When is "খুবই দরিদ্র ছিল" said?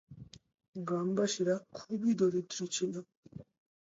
1.77-2.93